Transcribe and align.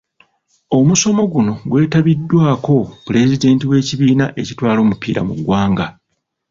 Omusomo 0.77 1.21
guno 1.33 1.53
gwetabiddwako 1.69 2.77
pulezidenti 3.05 3.63
w'ekibiina 3.71 4.25
ekitwala 4.41 4.79
omupiira 4.85 5.21
mu 5.27 5.33
ggwanga 5.39 5.85